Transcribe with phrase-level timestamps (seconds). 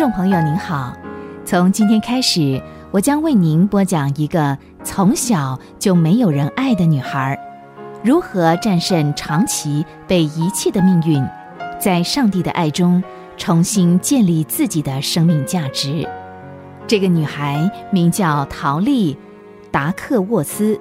[0.00, 0.96] 众朋友您好，
[1.44, 2.58] 从今天开始，
[2.90, 7.38] 我将为您播讲一个从小就没有人爱的女孩，
[8.02, 11.22] 如何战胜长期被遗弃的命运，
[11.78, 13.04] 在上帝的爱中
[13.36, 16.08] 重新建立自己的生命价值。
[16.86, 19.14] 这个女孩名叫陶丽·
[19.70, 20.80] 达克沃斯。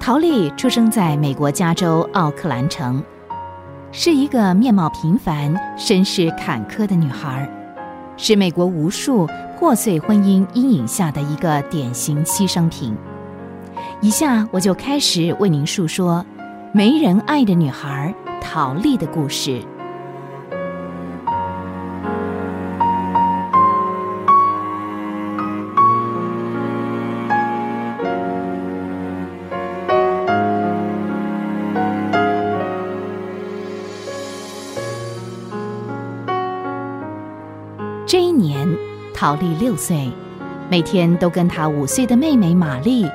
[0.00, 3.04] 陶丽出生在美国加州奥克兰城，
[3.92, 7.46] 是一个面貌平凡、身世坎坷的女孩，
[8.16, 9.26] 是美国无数
[9.58, 12.94] 破碎婚姻阴影下的一个典型牺牲品。
[14.00, 16.24] 以下我就开始为您述说
[16.72, 19.73] 没人爱的女孩陶丽的故事。
[38.06, 38.68] 这一年，
[39.14, 40.10] 陶丽六岁，
[40.70, 43.08] 每天都跟她五岁的妹妹玛丽，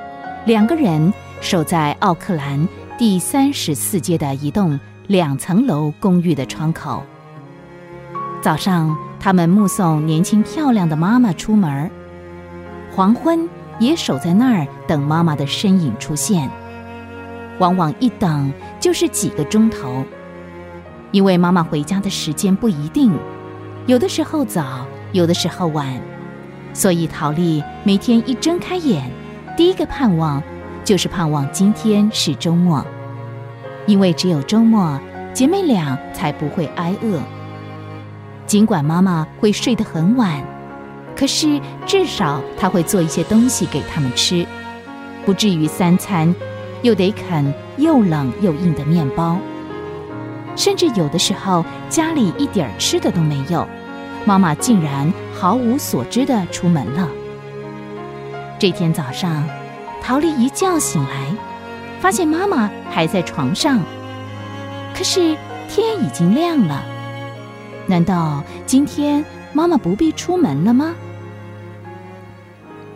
[0.47, 7.03] 两个人守在奥克兰第三十四街的一栋两层楼公寓的窗口。
[8.41, 11.87] 早上，他们目送年轻漂亮的妈妈出门；
[12.95, 13.47] 黄昏，
[13.79, 16.49] 也守在那儿等妈妈的身影出现。
[17.59, 20.03] 往往一等就是几个钟头，
[21.11, 23.13] 因为妈妈回家的时间不一定。
[23.89, 25.99] 有的时候早，有的时候晚，
[26.75, 29.09] 所以陶丽每天一睁开眼，
[29.57, 30.43] 第一个盼望
[30.83, 32.85] 就是盼望今天是周末，
[33.87, 34.99] 因为只有周末，
[35.33, 37.19] 姐妹俩才不会挨饿。
[38.45, 40.39] 尽管妈妈会睡得很晚，
[41.15, 44.45] 可是至少她会做一些东西给他们吃，
[45.25, 46.31] 不至于三餐
[46.83, 49.39] 又得啃又冷又硬的面包。
[50.55, 53.67] 甚至有的时候家里一点吃的都没有。
[54.29, 57.09] 妈妈竟然毫无所知的出门了。
[58.59, 59.43] 这天早上，
[60.03, 61.35] 陶丽一觉醒来，
[61.99, 63.79] 发现妈妈还在床上，
[64.95, 65.35] 可是
[65.67, 66.83] 天已经亮了。
[67.87, 70.93] 难道今天妈妈不必出门了吗？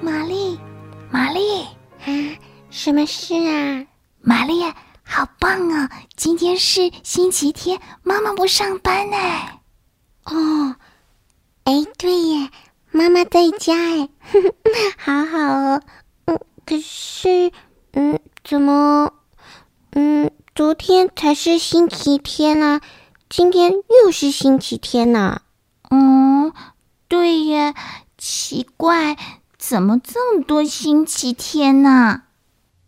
[0.01, 0.59] 玛丽，
[1.09, 1.63] 玛丽，
[2.05, 2.37] 啊，
[2.69, 3.83] 什么事啊？
[4.21, 4.61] 玛丽，
[5.03, 5.89] 好棒哦！
[6.15, 9.17] 今天是星期天，妈妈不上班呢。
[10.25, 10.75] 哦。
[11.65, 12.49] 哎，对耶，
[12.91, 14.09] 妈妈在家哎，
[14.97, 15.81] 好好哦。
[16.25, 17.51] 嗯，可是，
[17.91, 19.15] 嗯，怎么，
[19.91, 22.79] 嗯，昨天才是星期天啊，
[23.29, 25.41] 今天又是星期天呢？
[25.89, 26.53] 嗯，
[27.09, 27.73] 对耶，
[28.17, 29.17] 奇怪，
[29.57, 32.23] 怎么这么多星期天呢？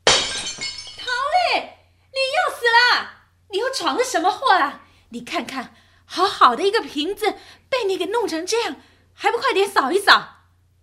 [0.06, 3.10] 陶丽，你又死了！
[3.52, 4.84] 你又闯了什么祸啊？
[5.10, 5.74] 你看看。
[6.08, 7.34] 好好的一个瓶子
[7.68, 8.78] 被你给弄成这样，
[9.14, 10.35] 还不快点扫一扫！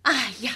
[0.03, 0.51] 哎呀，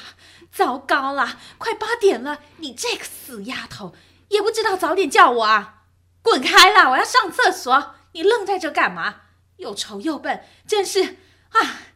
[0.52, 3.94] 糟糕了，快八点了，你这个死丫头，
[4.30, 5.84] 也不知道早点叫我啊！
[6.22, 7.96] 滚开了，我要上厕所！
[8.14, 9.16] 你愣在这干嘛？
[9.58, 11.18] 又丑又笨，真是
[11.50, 11.88] 啊，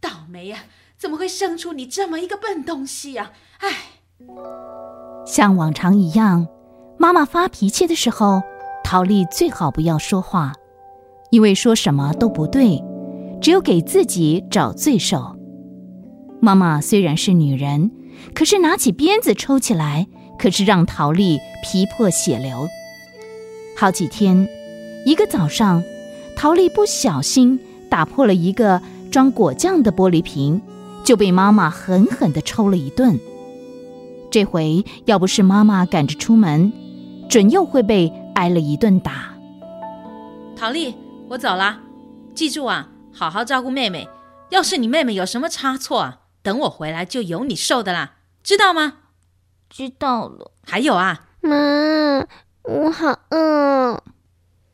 [0.00, 0.64] 倒霉呀！
[0.98, 3.32] 怎么会生出你这么一个笨东西呀？
[3.60, 3.68] 哎，
[5.26, 6.46] 像往常一样，
[6.98, 8.42] 妈妈发脾气的时候，
[8.84, 10.52] 陶丽最好不要说话。
[11.30, 12.82] 因为说什么都不对，
[13.40, 15.36] 只有给自己找罪受。
[16.40, 17.90] 妈妈虽然是女人，
[18.34, 20.06] 可是拿起鞭子抽起来，
[20.38, 22.68] 可是让陶丽皮破血流。
[23.76, 24.48] 好几天，
[25.04, 25.82] 一个早上，
[26.36, 28.80] 陶丽不小心打破了一个
[29.10, 30.60] 装果酱的玻璃瓶，
[31.04, 33.18] 就被妈妈狠狠地抽了一顿。
[34.30, 36.72] 这回要不是妈妈赶着出门，
[37.28, 39.34] 准又会被挨了一顿打。
[40.56, 40.94] 陶丽。
[41.28, 41.78] 我走了，
[42.34, 44.08] 记住啊，好好照顾妹妹。
[44.48, 48.94] 要是你妹妹有什么差错啊，等我回来就有你受的啦，知道吗？
[49.68, 50.52] 知道了。
[50.66, 51.54] 还有啊，妈，
[52.62, 54.02] 我好饿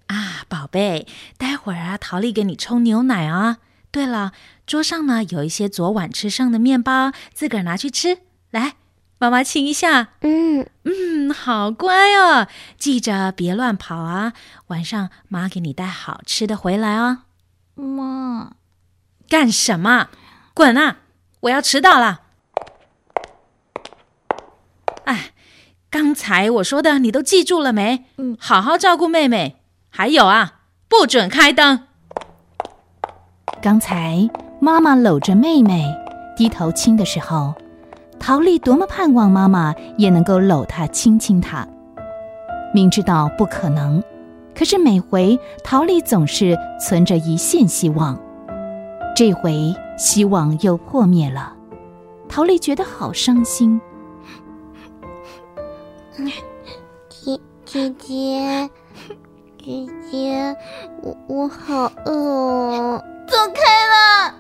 [0.07, 1.07] 啊，宝贝，
[1.37, 3.59] 待会儿啊，陶丽给你冲牛奶啊。
[3.91, 4.33] 对了，
[4.67, 8.19] 桌上呢有一些昨晚吃剩的面包，自个儿拿去吃。
[8.51, 8.77] 来。
[9.19, 14.35] 妈妈亲一下，嗯嗯，好乖哦，记着别乱跑啊！
[14.67, 17.23] 晚上妈给你带好吃的回来哦。
[17.75, 18.53] 妈，
[19.27, 20.11] 干什么？
[20.53, 20.99] 滚啊！
[21.47, 22.23] 我要迟到了。
[25.05, 25.33] 哎，
[25.91, 28.05] 刚才我说的你都记住了没？
[28.19, 29.57] 嗯，好好照顾妹妹。
[29.89, 31.85] 还有啊，不准开灯。
[33.63, 34.29] 刚才
[34.61, 35.95] 妈妈搂着妹妹
[36.37, 37.55] 低头亲的时候。
[38.19, 41.69] 陶丽多么盼望妈妈也能够搂她亲亲她，
[42.73, 44.03] 明知道不可能，
[44.55, 48.19] 可是每回陶丽总是存着一线希望。
[49.17, 51.55] 这回希望又破灭了。
[52.29, 53.81] 陶丽觉得好伤心。
[57.09, 58.71] 姐姐姐
[59.59, 60.55] 姐姐，
[61.03, 63.03] 我我好饿哦！
[63.27, 64.35] 走开了，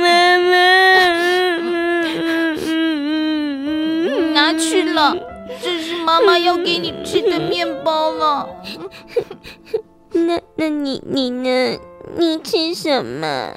[0.00, 0.52] 妈妈，
[4.32, 5.14] 拿去了，
[5.60, 8.48] 这是妈妈要给你吃的面包了。
[10.56, 11.78] 那那你你呢？
[12.16, 13.52] 你吃什么？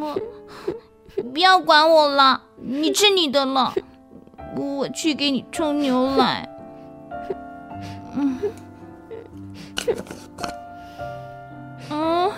[0.00, 0.18] 我
[1.32, 3.72] 不要管我了，你吃你的了，
[4.56, 6.48] 我去给你冲牛奶。
[8.16, 8.40] 嗯，
[11.90, 12.32] 嗯，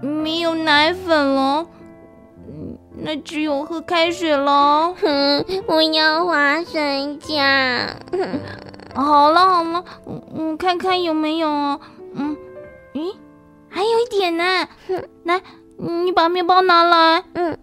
[0.00, 1.66] 没有奶粉了，
[2.96, 4.94] 那只有喝开水了。
[4.94, 7.44] 哼，我要花生酱。
[8.94, 11.48] 好了好了，我看看有没有。
[12.16, 12.36] 嗯，
[12.94, 13.14] 咦，
[13.68, 14.68] 还有一点呢。
[15.24, 15.42] 来。
[15.76, 17.24] 你把面包拿来。
[17.34, 17.58] 嗯。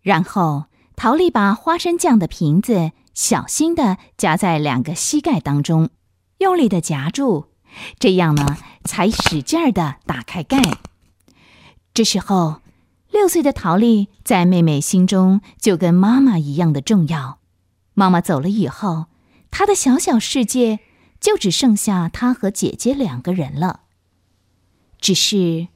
[0.00, 5.90] 然后陶丽把花生酱的瓶子小心的夹在两个膝盖当中，
[6.38, 7.46] 用力的夹住，
[7.98, 10.78] 这样呢才使劲儿的打开盖。
[11.92, 12.60] 这时候，
[13.10, 17.38] 六岁的陶丽在妹妹心中就跟妈妈一样的重要。
[17.94, 19.06] 妈妈走了以后，
[19.50, 20.78] 她的小小世界
[21.20, 23.80] 就只剩下她和姐姐两个人了。
[25.02, 25.68] 只是。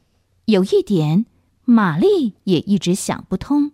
[0.46, 1.26] 有一点，
[1.64, 3.72] 玛丽也一直想不通：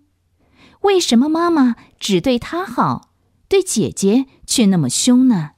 [0.80, 3.10] 为什么妈妈只对她好，
[3.46, 5.50] 对姐姐却那么凶呢？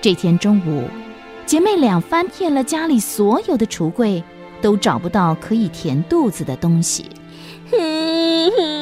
[0.00, 0.88] 这天中午，
[1.44, 4.22] 姐妹俩翻遍了家里所有的橱柜，
[4.62, 7.10] 都找不到可以填肚子的东西。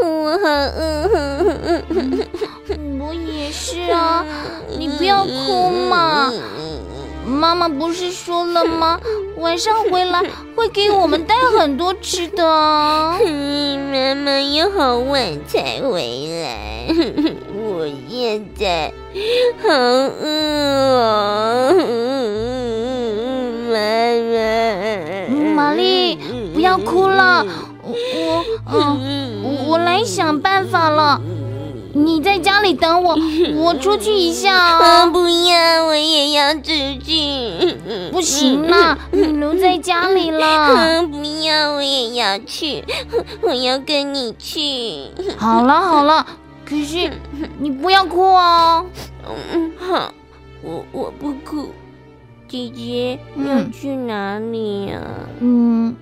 [0.00, 1.82] 我好饿。
[2.98, 4.24] 我也是啊，
[4.78, 6.32] 你不要哭嘛。
[7.24, 8.98] 妈妈不是说了吗？
[9.36, 10.22] 晚上回来
[10.56, 12.44] 会给我们带很多吃的。
[13.92, 16.88] 妈妈要好晚才回来，
[17.54, 18.92] 我现在
[19.62, 20.22] 好饿。
[23.70, 23.76] 妈
[25.54, 26.18] 妈，玛丽，
[26.54, 27.46] 不要哭了。
[27.84, 29.41] 我嗯，
[29.72, 31.18] 我来想办法了。
[31.94, 33.16] 你在家里等我，
[33.56, 35.06] 我出去一下啊！
[35.06, 36.60] 不要，我也要出
[37.02, 38.10] 去。
[38.10, 41.02] 不行啦，你留在家里了。
[41.06, 42.84] 不要，我也要去，
[43.40, 45.06] 我要跟你去。
[45.38, 46.26] 好了好了，
[46.66, 47.10] 可是
[47.58, 48.84] 你不要哭哦。
[49.54, 50.12] 嗯，好，
[50.62, 51.70] 我我不哭。
[52.46, 55.00] 姐姐要去哪里呀？
[55.40, 55.96] 嗯。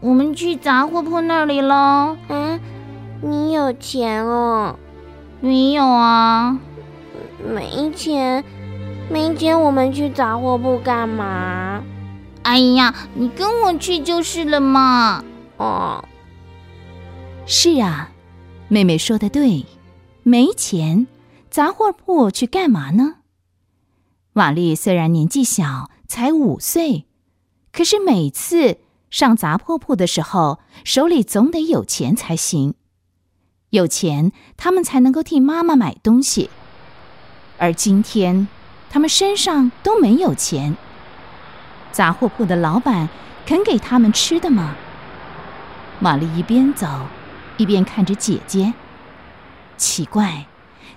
[0.00, 2.16] 我们去杂货铺那里喽。
[2.28, 2.58] 嗯，
[3.24, 4.76] 你有钱哦？
[5.40, 6.58] 没有啊，
[7.48, 8.44] 没钱，
[9.08, 11.82] 没钱，我们去杂货铺干嘛？
[12.42, 15.24] 哎呀，你跟我去就是了嘛。
[15.56, 16.04] 哦，
[17.46, 18.10] 是啊，
[18.66, 19.66] 妹妹说的对，
[20.24, 21.06] 没钱，
[21.48, 23.18] 杂货铺去干嘛呢？
[24.32, 27.06] 瓦丽虽然年纪小，才五岁，
[27.72, 28.78] 可是每次。
[29.10, 32.74] 上杂货铺的时候，手里总得有钱才行。
[33.72, 36.50] 有钱，他们才能够替妈妈买东西。
[37.56, 38.46] 而今天，
[38.90, 40.76] 他们身上都没有钱。
[41.90, 43.08] 杂货铺的老板
[43.46, 44.76] 肯给他们吃的吗？
[46.00, 46.86] 玛丽一边走，
[47.56, 48.74] 一边看着姐姐。
[49.78, 50.46] 奇怪，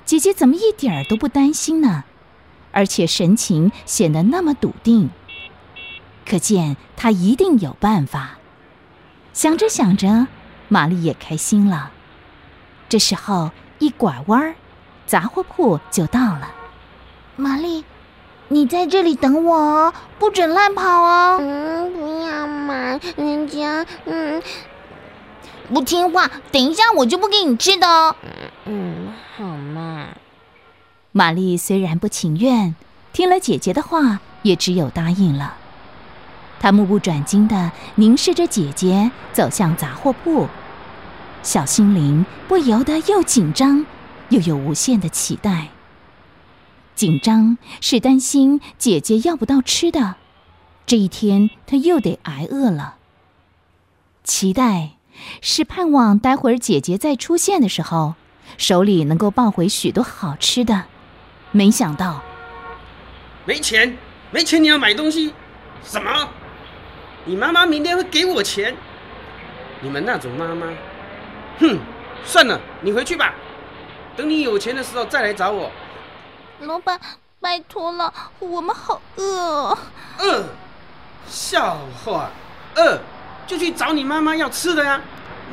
[0.04, 2.04] 姐姐怎么一点儿都不担心呢？
[2.74, 5.10] 而且神情显得那么笃定。
[6.28, 8.38] 可见她一定有办法。
[9.32, 10.28] 想着想着，
[10.68, 11.94] 玛丽也开心了。
[12.88, 14.56] 这时候一拐弯，
[15.06, 16.52] 杂货铺就到了。
[17.36, 17.84] 玛丽，
[18.48, 21.38] 你在这里等我哦，不准乱跑哦。
[21.42, 24.42] 嗯，不要嘛，人家嗯
[25.74, 28.16] 不听话，等一下我就不给你吃的哦。
[28.66, 30.08] 嗯，好嘛。
[31.12, 32.76] 玛丽虽然不情愿，
[33.12, 35.56] 听了姐姐的话，也只有答应了。
[36.60, 40.48] 她目不转睛地凝视着姐姐走向杂货铺，
[41.46, 43.86] 小心灵不由得又紧张，
[44.30, 45.68] 又有无限的期待。
[46.96, 50.16] 紧张是担心姐姐要不到吃的，
[50.88, 52.96] 这一天他又得挨饿了；
[54.24, 54.94] 期待
[55.40, 58.16] 是盼望待会儿姐姐再出现的时候，
[58.58, 60.86] 手里能够抱回许多好吃的。
[61.52, 62.24] 没想到，
[63.46, 63.96] 没钱，
[64.32, 65.32] 没钱，你要买东西，
[65.84, 66.28] 什么？
[67.26, 68.76] 你妈妈明天会给我钱。
[69.82, 70.66] 你们那种妈妈，
[71.60, 71.80] 哼，
[72.24, 73.34] 算了，你回去吧。
[74.16, 75.72] 等你有钱的时候再来找我。
[76.60, 77.00] 老板，
[77.40, 79.78] 拜托了，我们好饿。
[80.20, 80.46] 饿？
[81.28, 82.30] 笑话，
[82.76, 83.00] 饿
[83.48, 85.02] 就去找你妈妈要吃的呀。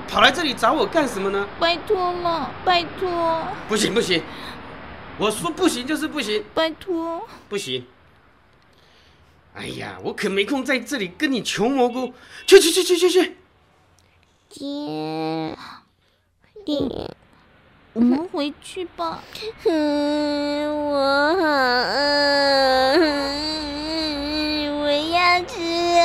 [0.08, 1.48] 跑来这里找我干什么呢？
[1.58, 3.42] 拜托了，拜托。
[3.68, 4.22] 不行不行，
[5.18, 6.44] 我说不行就是不行。
[6.54, 7.26] 拜托。
[7.48, 7.86] 不行。
[9.54, 12.14] 哎呀，我可没空在这里跟你求蘑菇。
[12.46, 13.36] 去去去去去去。
[14.48, 15.56] 姐，
[16.64, 16.78] 爹，
[17.92, 19.22] 我们回去吧。
[19.64, 21.42] 嗯，我好
[21.88, 22.98] 饿，
[24.80, 25.60] 我要吃
[26.00, 26.02] 啊！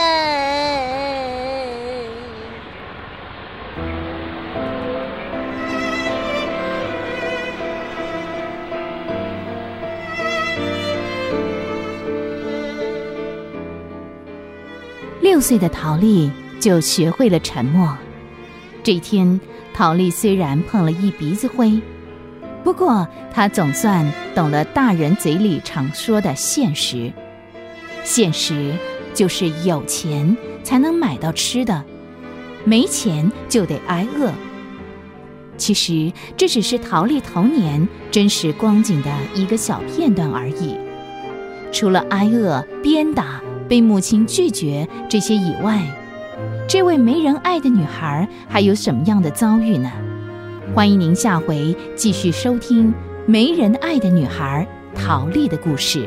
[15.22, 17.96] 六岁的陶丽就学会了沉默。
[18.88, 19.42] 这一天，
[19.74, 21.82] 陶丽虽然碰了一鼻子灰，
[22.64, 27.12] 不过她总算懂了大人嘴里常说的现实。
[28.06, 28.74] 现实
[29.14, 31.84] 就是有钱才能买到吃的，
[32.64, 34.32] 没钱就得挨饿。
[35.58, 40.78] 其实这只是陶丽童年真实光景的一个小片段而已。
[41.74, 45.82] 除了挨饿、鞭打、被母亲拒绝这些以外，
[46.68, 49.90] 这位没人爱的女孩还有什么样的遭遇呢？
[50.76, 52.92] 欢迎您下回继续收听
[53.26, 54.68] 《没人爱的女孩》
[55.00, 56.06] 陶丽的故事。